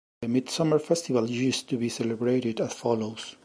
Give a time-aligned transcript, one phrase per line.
[0.23, 3.35] The midsummer festival used to be celebrated as follows.